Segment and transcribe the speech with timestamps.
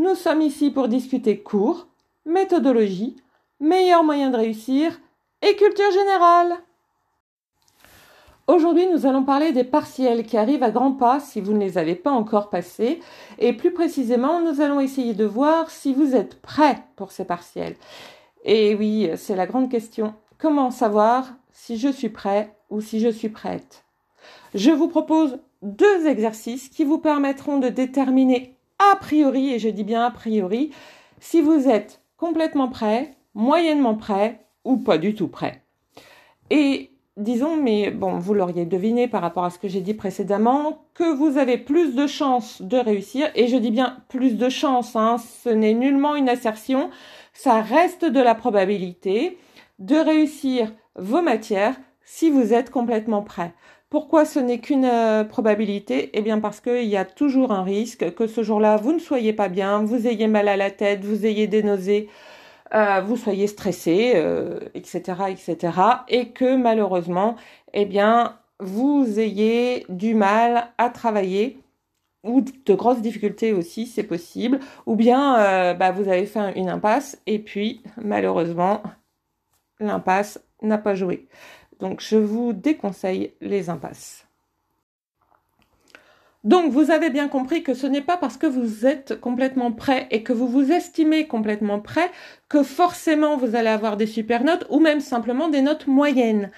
[0.00, 1.86] Nous sommes ici pour discuter cours,
[2.24, 3.16] méthodologie,
[3.60, 4.98] meilleurs moyens de réussir
[5.42, 6.54] et culture générale.
[8.46, 11.76] Aujourd'hui, nous allons parler des partiels qui arrivent à grands pas si vous ne les
[11.76, 13.00] avez pas encore passés.
[13.38, 17.76] Et plus précisément, nous allons essayer de voir si vous êtes prêt pour ces partiels.
[18.42, 20.14] Et oui, c'est la grande question.
[20.38, 23.84] Comment savoir si je suis prêt ou si je suis prête?
[24.54, 29.84] Je vous propose deux exercices qui vous permettront de déterminer a priori, et je dis
[29.84, 30.70] bien a priori,
[31.20, 35.62] si vous êtes complètement prêt, moyennement prêt ou pas du tout prêt.
[36.50, 40.84] Et disons, mais bon, vous l'auriez deviné par rapport à ce que j'ai dit précédemment,
[40.94, 44.96] que vous avez plus de chances de réussir, et je dis bien plus de chances,
[44.96, 46.90] hein, ce n'est nullement une assertion,
[47.32, 49.38] ça reste de la probabilité
[49.78, 53.54] de réussir vos matières si vous êtes complètement prêt.
[53.90, 56.10] Pourquoi ce n'est qu'une euh, probabilité?
[56.14, 59.32] Eh bien parce qu'il y a toujours un risque que ce jour-là, vous ne soyez
[59.32, 62.08] pas bien, vous ayez mal à la tête, vous ayez des nausées,
[62.74, 64.12] euh, vous soyez stressé,
[64.74, 65.72] etc., euh, etc.,
[66.08, 67.34] et que malheureusement,
[67.74, 71.58] eh bien, vous ayez du mal à travailler
[72.24, 77.18] ou de grosses difficultés aussi, c'est possible, ou bien bah, vous avez fait une impasse
[77.26, 78.82] et puis malheureusement,
[79.80, 81.28] l'impasse n'a pas joué.
[81.80, 84.26] Donc je vous déconseille les impasses.
[86.42, 90.06] Donc vous avez bien compris que ce n'est pas parce que vous êtes complètement prêt
[90.10, 92.10] et que vous vous estimez complètement prêt
[92.48, 96.50] que forcément vous allez avoir des super notes ou même simplement des notes moyennes.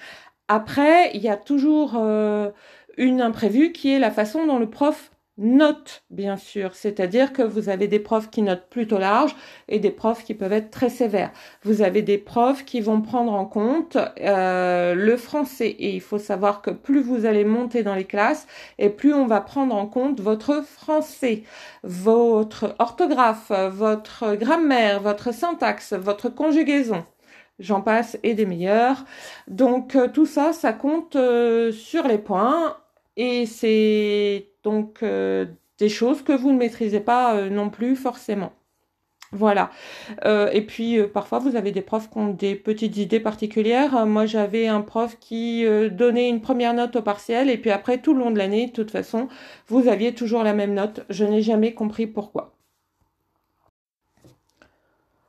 [0.47, 2.49] Après, il y a toujours euh,
[2.97, 6.75] une imprévue qui est la façon dont le prof note, bien sûr.
[6.75, 9.35] C'est-à-dire que vous avez des profs qui notent plutôt large
[9.67, 11.31] et des profs qui peuvent être très sévères.
[11.63, 15.69] Vous avez des profs qui vont prendre en compte euh, le français.
[15.69, 19.25] Et il faut savoir que plus vous allez monter dans les classes et plus on
[19.25, 21.43] va prendre en compte votre français,
[21.83, 27.05] votre orthographe, votre grammaire, votre syntaxe, votre conjugaison
[27.59, 29.05] j'en passe et des meilleurs.
[29.47, 32.77] Donc euh, tout ça, ça compte euh, sur les points
[33.17, 35.45] et c'est donc euh,
[35.79, 38.53] des choses que vous ne maîtrisez pas euh, non plus forcément.
[39.31, 39.71] Voilà.
[40.25, 44.05] Euh, et puis parfois vous avez des profs qui ont des petites idées particulières.
[44.05, 48.13] Moi j'avais un prof qui donnait une première note au partiel et puis après tout
[48.13, 49.27] le long de l'année, de toute façon,
[49.67, 51.03] vous aviez toujours la même note.
[51.09, 52.53] Je n'ai jamais compris pourquoi.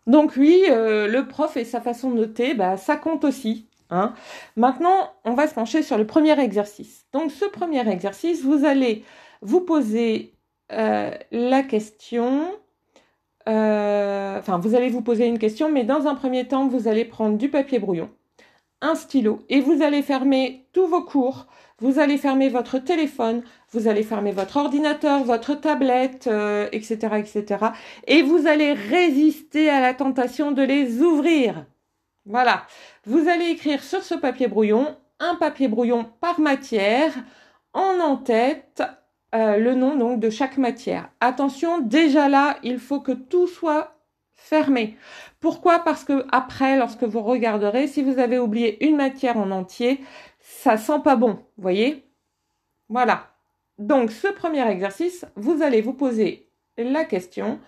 [0.06, 3.69] Donc oui, le prof et sa façon de noter, bah, ça compte aussi.
[3.91, 4.15] Hein.
[4.56, 7.06] Maintenant, on va se pencher sur le premier exercice.
[7.12, 9.05] Donc ce premier exercice, vous allez
[9.43, 10.34] vous posez
[10.72, 12.47] euh, la question,
[13.49, 17.05] euh, enfin vous allez vous poser une question, mais dans un premier temps, vous allez
[17.05, 18.11] prendre du papier brouillon,
[18.81, 21.47] un stylo, et vous allez fermer tous vos cours,
[21.78, 23.43] vous allez fermer votre téléphone,
[23.73, 26.28] vous allez fermer votre ordinateur, votre tablette,
[26.73, 27.44] etc., euh, etc.
[28.06, 31.67] Et vous allez résister à la tentation de les ouvrir.
[32.27, 32.67] Voilà.
[33.05, 37.12] Vous allez écrire sur ce papier brouillon un papier brouillon par matière
[37.73, 38.83] en en-tête
[39.35, 41.11] euh, le nom donc de chaque matière.
[41.21, 43.97] Attention, déjà là, il faut que tout soit
[44.37, 44.97] fermé.
[45.41, 45.81] Pourquoi?
[45.81, 50.01] Parce que après, lorsque vous regarderez, si vous avez oublié une matière en entier,
[50.41, 52.05] ça sent pas bon, voyez?
[52.89, 53.31] Voilà.
[53.79, 57.59] Donc, ce premier exercice, vous allez vous poser la question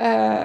[0.00, 0.44] euh,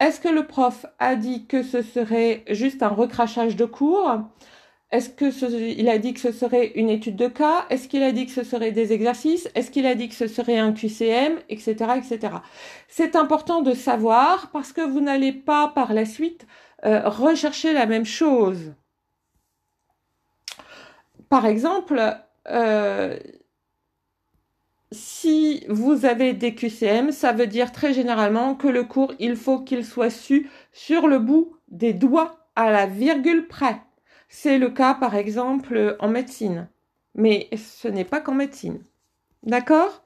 [0.00, 4.20] est-ce que le prof a dit que ce serait juste un recrachage de cours?
[4.92, 7.66] Est-ce qu'il a dit que ce serait une étude de cas?
[7.70, 9.48] Est-ce qu'il a dit que ce serait des exercices?
[9.54, 11.74] Est-ce qu'il a dit que ce serait un QCM Etc.
[11.96, 12.34] etc.
[12.88, 16.46] C'est important de savoir parce que vous n'allez pas par la suite
[16.84, 18.74] euh, rechercher la même chose.
[21.28, 22.00] Par exemple,
[22.48, 23.18] euh,
[24.96, 29.60] si vous avez des QCM, ça veut dire très généralement que le cours, il faut
[29.60, 33.76] qu'il soit su sur le bout des doigts à la virgule près.
[34.28, 36.68] C'est le cas, par exemple, en médecine.
[37.14, 38.80] Mais ce n'est pas qu'en médecine.
[39.42, 40.02] D'accord?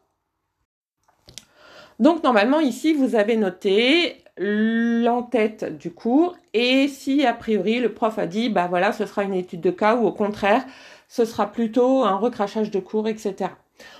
[1.98, 8.18] Donc, normalement, ici, vous avez noté l'entête du cours et si, a priori, le prof
[8.18, 10.64] a dit, bah voilà, ce sera une étude de cas ou au contraire,
[11.08, 13.50] ce sera plutôt un recrachage de cours, etc.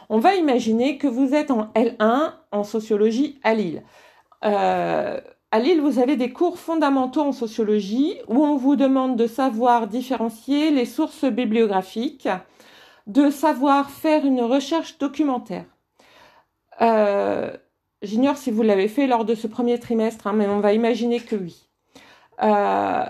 [0.09, 3.82] On va imaginer que vous êtes en L1 en sociologie à Lille.
[4.44, 9.27] Euh, à Lille, vous avez des cours fondamentaux en sociologie où on vous demande de
[9.27, 12.29] savoir différencier les sources bibliographiques,
[13.06, 15.65] de savoir faire une recherche documentaire.
[16.81, 17.50] Euh,
[18.03, 21.21] J'ignore si vous l'avez fait lors de ce premier trimestre, hein, mais on va imaginer
[21.21, 21.69] que oui.
[22.43, 23.05] Euh,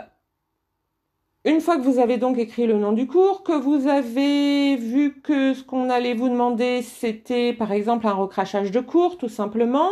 [1.45, 5.21] une fois que vous avez donc écrit le nom du cours, que vous avez vu
[5.23, 9.91] que ce qu'on allait vous demander, c'était par exemple un recrachage de cours, tout simplement,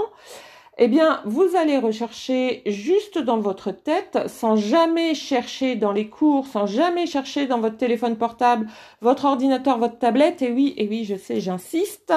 [0.81, 6.47] eh bien, vous allez rechercher juste dans votre tête, sans jamais chercher dans les cours,
[6.47, 8.69] sans jamais chercher dans votre téléphone portable,
[9.01, 10.41] votre ordinateur, votre tablette.
[10.41, 12.15] Et oui, et oui, je sais, j'insiste.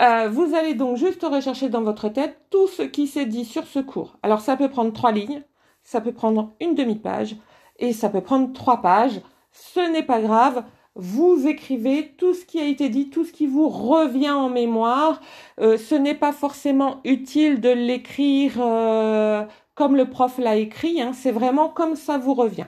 [0.00, 3.66] Euh, vous allez donc juste rechercher dans votre tête tout ce qui s'est dit sur
[3.66, 4.16] ce cours.
[4.22, 5.42] Alors ça peut prendre trois lignes,
[5.82, 7.36] ça peut prendre une demi-page
[7.78, 9.20] et ça peut prendre trois pages.
[9.52, 10.64] Ce n'est pas grave.
[10.96, 15.20] Vous écrivez tout ce qui a été dit, tout ce qui vous revient en mémoire.
[15.60, 19.44] Euh, ce n'est pas forcément utile de l'écrire euh,
[19.74, 21.00] comme le prof l'a écrit.
[21.00, 21.12] Hein.
[21.12, 22.66] C'est vraiment comme ça vous revient.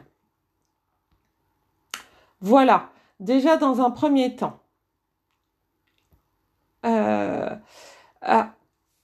[2.41, 2.91] Voilà.
[3.20, 4.61] Déjà dans un premier temps.
[6.85, 7.55] Euh,
[8.23, 8.55] ah,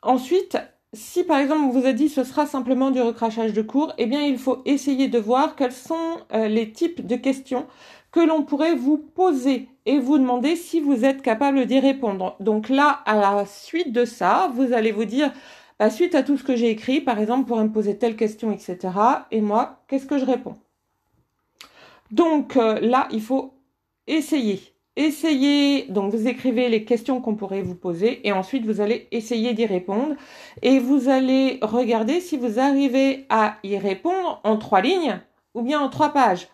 [0.02, 0.58] ensuite,
[0.92, 4.06] si par exemple on vous a dit ce sera simplement du recrachage de cours, eh
[4.06, 7.66] bien il faut essayer de voir quels sont euh, les types de questions
[8.10, 12.36] que l'on pourrait vous poser et vous demander si vous êtes capable d'y répondre.
[12.40, 15.32] Donc là, à la suite de ça, vous allez vous dire,
[15.78, 18.52] bah, suite à tout ce que j'ai écrit, par exemple, pour me poser telle question,
[18.52, 18.78] etc.
[19.30, 20.56] Et moi, qu'est-ce que je réponds?
[22.10, 23.54] Donc euh, là, il faut
[24.06, 24.71] essayer.
[24.96, 29.54] Essayez, donc vous écrivez les questions qu'on pourrait vous poser et ensuite vous allez essayer
[29.54, 30.16] d'y répondre
[30.60, 35.18] et vous allez regarder si vous arrivez à y répondre en trois lignes
[35.54, 36.48] ou bien en trois pages.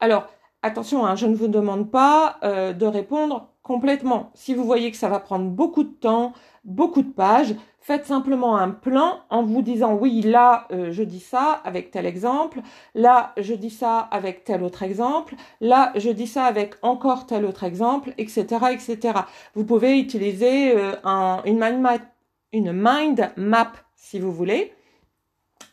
[0.00, 0.26] Alors,
[0.62, 4.30] attention, hein, je ne vous demande pas euh, de répondre complètement.
[4.34, 6.32] Si vous voyez que ça va prendre beaucoup de temps,
[6.64, 11.20] beaucoup de pages, faites simplement un plan en vous disant oui, là, euh, je dis
[11.20, 12.60] ça avec tel exemple,
[12.94, 17.44] là, je dis ça avec tel autre exemple, là, je dis ça avec encore tel
[17.44, 19.20] autre exemple, etc., etc.
[19.54, 20.94] Vous pouvez utiliser euh,
[21.44, 21.98] une, mind map,
[22.52, 24.72] une mind map si vous voulez.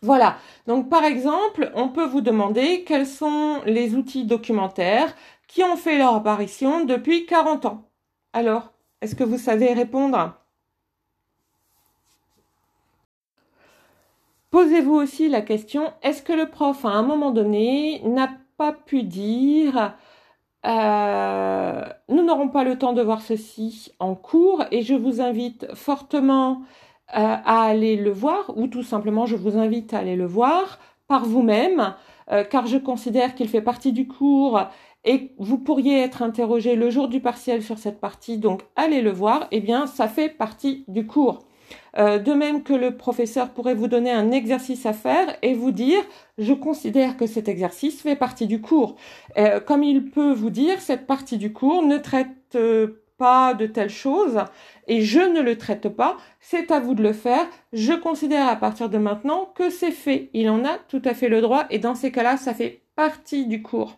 [0.02, 0.38] Voilà.
[0.66, 5.14] Donc, par exemple, on peut vous demander quels sont les outils documentaires
[5.50, 7.90] qui ont fait leur apparition depuis 40 ans.
[8.32, 10.36] Alors, est-ce que vous savez répondre?
[14.52, 19.04] Posez-vous aussi la question, est-ce que le prof, à un moment donné, n'a pas pu
[19.04, 19.96] dire
[20.66, 25.74] euh, nous n'aurons pas le temps de voir ceci en cours et je vous invite
[25.74, 26.64] fortement
[27.16, 30.80] euh, à aller le voir ou tout simplement je vous invite à aller le voir
[31.08, 31.96] par vous-même
[32.32, 34.68] euh, car je considère qu'il fait partie du cours
[35.10, 39.10] et vous pourriez être interrogé le jour du partiel sur cette partie donc allez le
[39.10, 41.40] voir eh bien ça fait partie du cours.
[41.98, 45.72] Euh, de même que le professeur pourrait vous donner un exercice à faire et vous
[45.72, 46.00] dire
[46.38, 48.98] je considère que cet exercice fait partie du cours.
[49.40, 53.66] Euh, comme il peut vous dire cette partie du cours ne traite euh, pas de
[53.66, 54.40] telle chose
[54.88, 57.48] et je ne le traite pas, c'est à vous de le faire.
[57.74, 60.30] Je considère à partir de maintenant que c'est fait.
[60.34, 63.48] Il en a tout à fait le droit et dans ces cas-là, ça fait partie
[63.48, 63.98] du cours.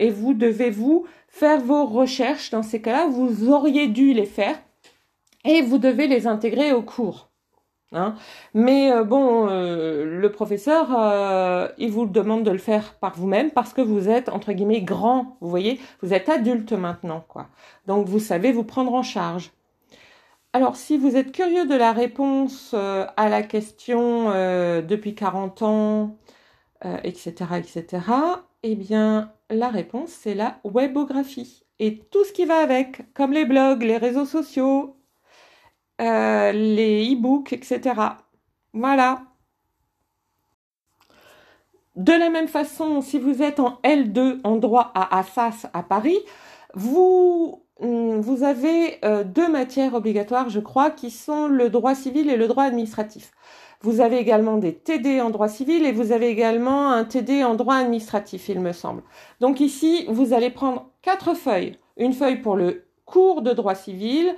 [0.00, 4.58] Et vous devez vous faire vos recherches dans ces cas-là, vous auriez dû les faire
[5.44, 7.30] et vous devez les intégrer au cours.
[7.92, 8.14] Hein.
[8.54, 13.50] Mais euh, bon, euh, le professeur, euh, il vous demande de le faire par vous-même
[13.50, 15.36] parce que vous êtes entre guillemets grand.
[15.40, 17.48] Vous voyez, vous êtes adulte maintenant, quoi.
[17.86, 19.50] Donc vous savez vous prendre en charge.
[20.52, 24.30] Alors, si vous êtes curieux de la réponse à la question
[24.82, 26.16] depuis 40 ans,
[27.04, 28.00] etc., etc.,
[28.62, 33.46] eh bien, la réponse c'est la webographie et tout ce qui va avec, comme les
[33.46, 34.96] blogs, les réseaux sociaux,
[36.00, 37.80] euh, les e-books, etc.
[38.74, 39.22] Voilà.
[41.96, 46.18] De la même façon, si vous êtes en L2 en droit à Assas à Paris,
[46.74, 52.30] vous, hum, vous avez euh, deux matières obligatoires, je crois, qui sont le droit civil
[52.30, 53.32] et le droit administratif.
[53.82, 57.54] Vous avez également des TD en droit civil et vous avez également un TD en
[57.54, 59.02] droit administratif, il me semble.
[59.40, 61.78] Donc ici, vous allez prendre quatre feuilles.
[61.96, 64.34] Une feuille pour le cours de droit civil,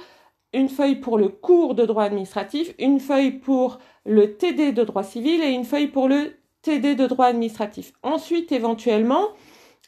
[0.52, 5.02] une feuille pour le cours de droit administratif, une feuille pour le TD de droit
[5.02, 7.92] civil et une feuille pour le TD de droit administratif.
[8.04, 9.28] Ensuite, éventuellement,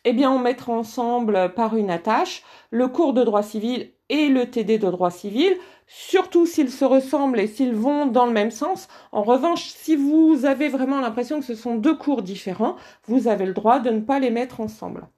[0.05, 4.51] eh bien, on mettra ensemble par une attache le cours de droit civil et le
[4.51, 5.57] TD de droit civil,
[5.87, 8.89] surtout s'ils se ressemblent et s'ils vont dans le même sens.
[9.13, 13.47] En revanche, si vous avez vraiment l'impression que ce sont deux cours différents, vous avez
[13.47, 15.09] le droit de ne pas les mettre ensemble.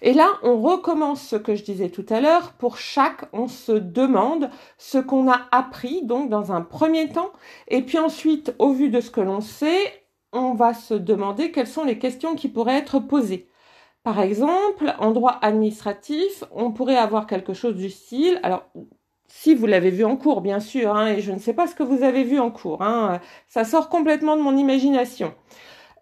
[0.00, 2.52] Et là, on recommence ce que je disais tout à l'heure.
[2.52, 7.32] Pour chaque, on se demande ce qu'on a appris, donc dans un premier temps.
[7.66, 11.66] Et puis ensuite, au vu de ce que l'on sait, on va se demander quelles
[11.66, 13.47] sont les questions qui pourraient être posées.
[14.08, 18.64] Par exemple, en droit administratif, on pourrait avoir quelque chose du style, alors
[19.26, 21.74] si vous l'avez vu en cours, bien sûr, hein, et je ne sais pas ce
[21.74, 25.34] que vous avez vu en cours, hein, ça sort complètement de mon imagination.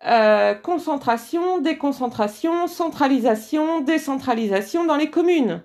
[0.07, 5.65] Euh, concentration, déconcentration, centralisation, décentralisation dans les communes.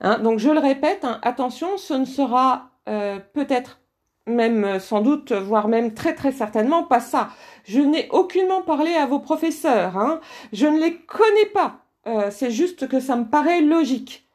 [0.00, 3.78] Hein, donc je le répète, attention, ce ne sera euh, peut-être
[4.26, 7.30] même sans doute, voire même très très certainement pas ça.
[7.64, 10.20] Je n'ai aucunement parlé à vos professeurs, hein.
[10.52, 11.84] je ne les connais pas.
[12.06, 14.28] Euh, c'est juste que ça me paraît logique.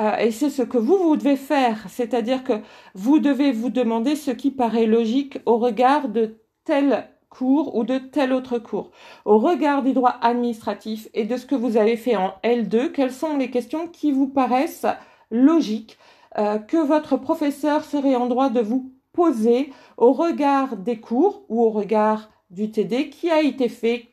[0.00, 2.54] Euh, et c'est ce que vous, vous devez faire, c'est-à-dire que
[2.94, 7.98] vous devez vous demander ce qui paraît logique au regard de tel cours ou de
[7.98, 8.90] tel autre cours.
[9.24, 13.12] Au regard du droit administratif et de ce que vous avez fait en L2, quelles
[13.12, 14.86] sont les questions qui vous paraissent
[15.30, 15.98] logiques
[16.38, 21.62] euh, que votre professeur serait en droit de vous poser au regard des cours ou
[21.62, 24.10] au regard du TD qui a été fait,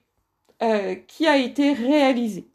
[0.63, 2.47] euh, qui a été réalisé.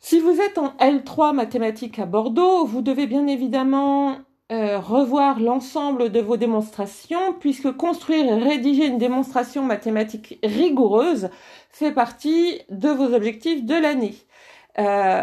[0.00, 4.18] Si vous êtes en L3 mathématiques à Bordeaux, vous devez bien évidemment
[4.50, 11.28] euh, revoir l'ensemble de vos démonstrations, puisque construire et rédiger une démonstration mathématique rigoureuse
[11.70, 14.14] fait partie de vos objectifs de l'année,
[14.78, 15.22] euh,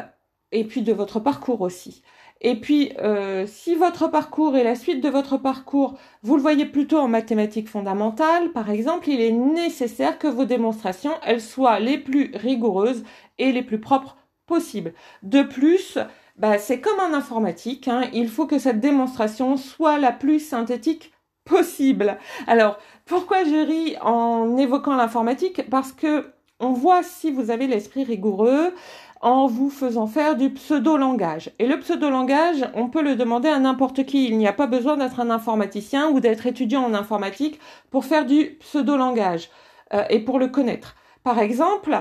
[0.51, 2.03] et puis de votre parcours aussi.
[2.47, 6.67] Et puis, euh, si votre parcours et la suite de votre parcours, vous le voyez
[6.67, 11.97] plutôt en mathématiques fondamentales, par exemple, il est nécessaire que vos démonstrations, elles soient les
[11.97, 13.03] plus rigoureuses
[13.39, 14.93] et les plus propres possibles.
[15.23, 15.97] De plus,
[16.37, 21.13] bah, c'est comme en informatique, hein, il faut que cette démonstration soit la plus synthétique
[21.45, 22.19] possible.
[22.45, 25.67] Alors, pourquoi je ris en évoquant l'informatique?
[25.71, 26.27] Parce que
[26.59, 28.73] on voit si vous avez l'esprit rigoureux,
[29.21, 31.51] en vous faisant faire du pseudo-langage.
[31.59, 34.27] Et le pseudo-langage, on peut le demander à n'importe qui.
[34.27, 38.25] Il n'y a pas besoin d'être un informaticien ou d'être étudiant en informatique pour faire
[38.25, 39.49] du pseudo-langage
[39.93, 40.95] euh, et pour le connaître.
[41.23, 41.97] Par exemple,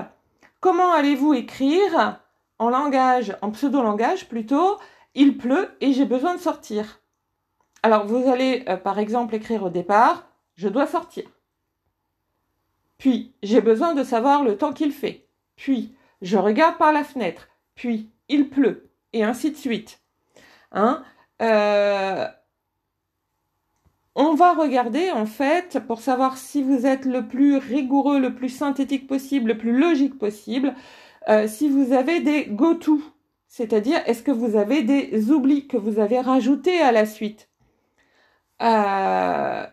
[0.59, 2.19] comment allez-vous écrire
[2.59, 4.77] en langage, en pseudo-langage plutôt,
[5.13, 7.01] il pleut et j'ai besoin de sortir.
[7.83, 11.23] Alors vous allez euh, par exemple écrire au départ, je dois sortir.
[12.97, 15.27] Puis j'ai besoin de savoir le temps qu'il fait.
[15.55, 19.99] Puis je regarde par la fenêtre, puis il pleut, et ainsi de suite.
[20.71, 21.03] Hein
[21.41, 22.27] euh,
[24.15, 28.49] on va regarder en fait pour savoir si vous êtes le plus rigoureux, le plus
[28.49, 30.73] synthétique possible, le plus logique possible,
[31.27, 33.01] euh, si vous avez des go-to,
[33.47, 37.49] c'est-à-dire est-ce que vous avez des oublis que vous avez rajoutés à la suite?
[38.61, 39.65] Euh,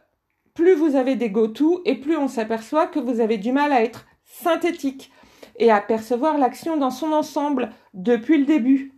[0.55, 3.83] plus vous avez des go-to et plus on s'aperçoit que vous avez du mal à
[3.83, 5.13] être synthétique
[5.63, 8.93] et à percevoir l'action dans son ensemble depuis le début.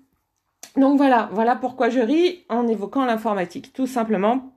[0.77, 4.51] Donc voilà, voilà pourquoi je ris en évoquant l'informatique, tout simplement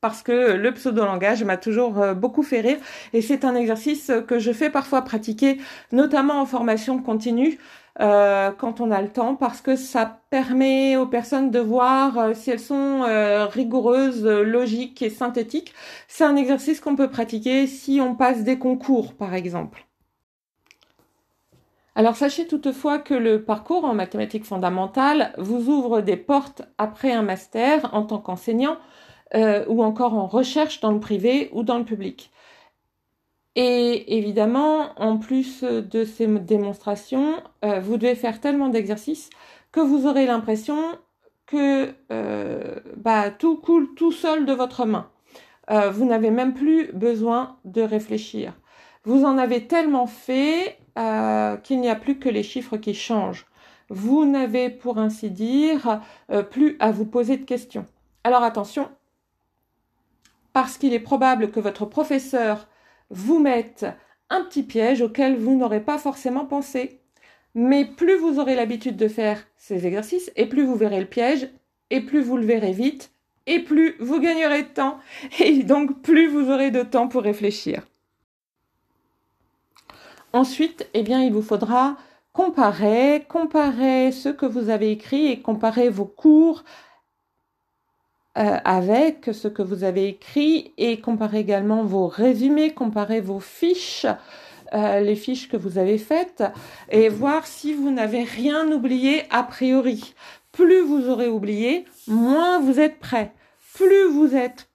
[0.00, 2.76] parce que le pseudo-langage m'a toujours euh, beaucoup fait rire
[3.14, 5.56] et c'est un exercice que je fais parfois pratiquer,
[5.92, 7.58] notamment en formation continue,
[8.00, 12.34] euh, quand on a le temps, parce que ça permet aux personnes de voir euh,
[12.34, 13.02] si elles sont
[13.48, 15.72] rigoureuses, logiques et synthétiques.
[16.08, 19.86] C'est un exercice qu'on peut pratiquer si on passe des concours, par exemple.
[21.96, 27.22] Alors sachez toutefois que le parcours en mathématiques fondamentales vous ouvre des portes après un
[27.22, 28.78] master en tant qu'enseignant
[29.34, 32.32] euh, ou encore en recherche dans le privé ou dans le public.
[33.54, 39.30] Et évidemment, en plus de ces démonstrations, euh, vous devez faire tellement d'exercices
[39.70, 40.98] que vous aurez l'impression
[41.46, 45.10] que euh, bah, tout coule tout seul de votre main.
[45.92, 48.52] vous n'avez même plus besoin de réfléchir.
[49.04, 53.46] Vous en avez tellement fait euh, qu'il n'y a plus que les chiffres qui changent.
[53.90, 57.86] Vous n'avez, pour ainsi dire, euh, plus à vous poser de questions.
[58.22, 58.88] Alors attention,
[60.52, 62.68] parce qu'il est probable que votre professeur
[63.10, 63.86] vous mette
[64.30, 67.00] un petit piège auquel vous n'aurez pas forcément pensé.
[67.54, 71.48] Mais plus vous aurez l'habitude de faire ces exercices, et plus vous verrez le piège,
[71.90, 73.12] et plus vous le verrez vite,
[73.46, 74.98] et plus vous gagnerez de temps,
[75.40, 77.86] et donc plus vous aurez de temps pour réfléchir.
[80.34, 81.96] Ensuite, eh bien, il vous faudra
[82.32, 86.64] comparer, comparer ce que vous avez écrit et comparer vos cours
[88.36, 94.06] euh, avec ce que vous avez écrit et comparer également vos résumés, comparer vos fiches,
[94.72, 96.42] euh, les fiches que vous avez faites
[96.90, 100.14] et voir si vous n'avez rien oublié a priori.
[100.50, 103.32] Plus vous aurez oublié, moins vous êtes prêt.
[103.72, 104.68] Plus vous êtes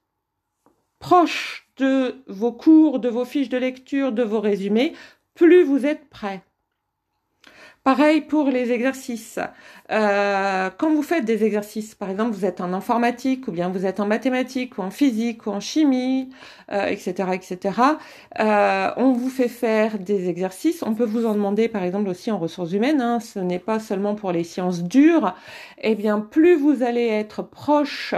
[1.00, 4.94] proche de vos cours, de vos fiches de lecture, de vos résumés,
[5.40, 6.42] plus vous êtes prêt.
[7.86, 9.40] Pareil pour les exercices.
[9.90, 13.86] Euh, quand vous faites des exercices, par exemple, vous êtes en informatique, ou bien vous
[13.86, 16.30] êtes en mathématiques, ou en physique, ou en chimie,
[16.70, 17.82] etc., euh, etc.,
[18.42, 20.84] euh, on vous fait faire des exercices.
[20.84, 23.00] On peut vous en demander, par exemple, aussi en ressources humaines.
[23.00, 25.34] Hein, ce n'est pas seulement pour les sciences dures.
[25.78, 28.14] Eh bien, plus vous allez être proche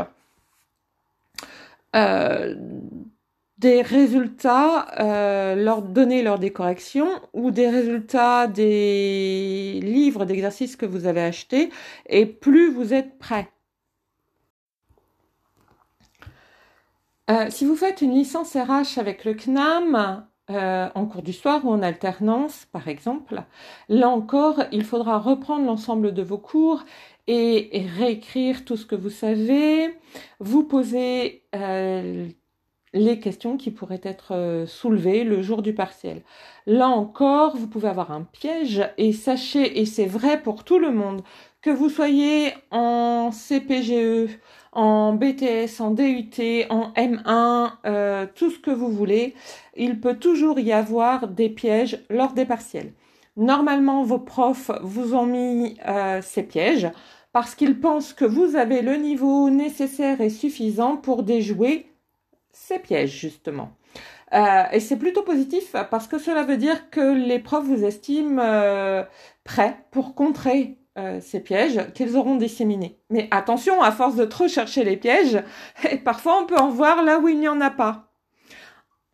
[3.62, 10.88] des résultats euh, leur donner lors des corrections ou des résultats des livres d'exercices que
[10.88, 11.70] vous avez achetés
[12.08, 13.51] et plus vous êtes prêt.
[17.30, 21.63] Euh, si vous faites une licence RH avec le CNAM euh, en cours du soir
[21.63, 23.44] ou en alternance, par exemple,
[23.89, 26.84] là encore, il faudra reprendre l'ensemble de vos cours
[27.27, 29.96] et, réécrire tout ce que vous savez,
[30.39, 31.44] vous poser
[32.94, 36.22] les questions qui pourraient être euh, soulevées le jour du partiel.
[36.66, 40.92] Là encore, vous pouvez avoir un piège et sachez, et c'est vrai pour tout le
[40.92, 41.22] monde,
[41.62, 44.40] que vous soyez en CPGE,
[44.74, 49.36] en BTS, en DUT, en M1, euh, tout ce que vous voulez,
[49.76, 52.94] il peut toujours y avoir des pièges lors des partiels.
[53.38, 56.90] Normalement, vos profs vous ont mis euh, ces pièges
[57.32, 61.91] parce qu'ils pensent que vous avez le niveau nécessaire et suffisant pour déjouer
[62.53, 63.72] ces pièges, justement.
[64.34, 68.41] Euh, et c'est plutôt positif parce que cela veut dire que les profs vous estiment
[68.41, 69.03] euh,
[69.43, 72.98] prêts pour contrer euh, ces pièges qu'ils auront disséminés.
[73.10, 75.43] Mais attention, à force de trop chercher les pièges,
[76.05, 78.08] parfois on peut en voir là où il n'y en a pas.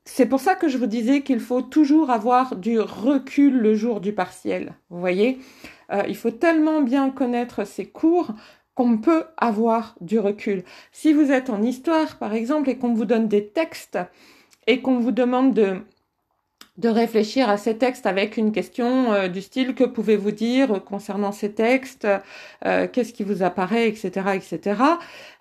[0.05, 3.99] C'est pour ça que je vous disais qu'il faut toujours avoir du recul le jour
[3.99, 4.73] du partiel.
[4.89, 5.37] Vous voyez,
[6.07, 8.29] il faut tellement bien connaître ses cours
[8.77, 10.63] qu'on peut avoir du recul.
[10.91, 13.97] Si vous êtes en histoire, par exemple, et qu'on vous donne des textes
[14.67, 15.81] et qu'on vous demande de
[16.77, 21.31] de réfléchir à ces textes avec une question euh, du style que pouvez-vous dire concernant
[21.31, 22.07] ces textes,
[22.65, 24.81] euh, qu'est-ce qui vous apparaît, etc., etc.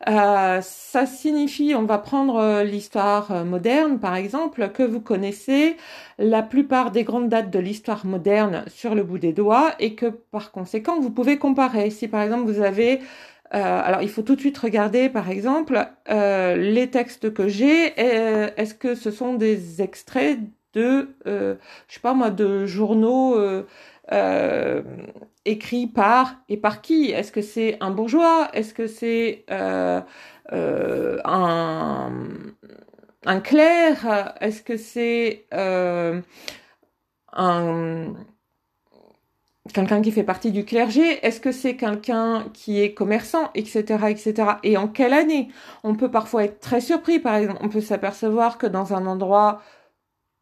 [0.09, 5.77] Euh, ça signifie, on va prendre l'histoire moderne par exemple, que vous connaissez
[6.19, 10.07] la plupart des grandes dates de l'histoire moderne sur le bout des doigts et que
[10.07, 11.91] par conséquent vous pouvez comparer.
[11.91, 13.01] Si par exemple vous avez
[13.53, 17.95] alors, il faut tout de suite regarder, par exemple, les textes que j'ai.
[17.97, 20.41] Est-ce que ce sont des extraits
[20.77, 21.57] de, euh,
[21.89, 23.67] je sais pas moi, de journaux euh,
[24.13, 24.83] euh,
[25.45, 27.11] écrits par et par qui?
[27.11, 28.49] Est-ce que c'est un bourgeois?
[28.53, 30.05] Est-ce que c'est un,
[33.25, 34.35] un clerc?
[34.41, 36.23] Est-ce que c'est un
[39.73, 41.25] quelqu'un qui fait partie du clergé?
[41.27, 44.35] Est-ce que c'est quelqu'un qui est commerçant, etc., etc.
[44.63, 45.49] Et en quelle année?
[45.85, 49.61] On peut parfois être très surpris, par exemple, on peut s'apercevoir que dans un endroit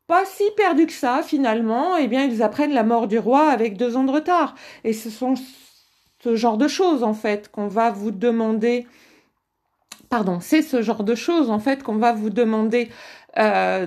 [0.06, 3.76] pas si perdu que ça finalement, eh bien ils apprennent la mort du roi avec
[3.76, 4.54] deux ans de retard.
[4.84, 5.34] Et ce sont
[6.22, 8.86] ce genre de choses en fait qu'on va vous demander.
[10.08, 12.90] Pardon, c'est ce genre de choses en fait qu'on va vous demander
[13.38, 13.86] euh,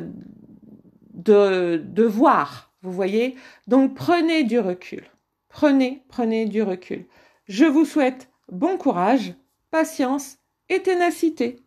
[1.13, 2.71] de, de voir.
[2.82, 3.36] Vous voyez
[3.67, 5.03] Donc prenez du recul.
[5.49, 7.06] Prenez, prenez du recul.
[7.47, 9.34] Je vous souhaite bon courage,
[9.71, 10.38] patience
[10.69, 11.66] et ténacité.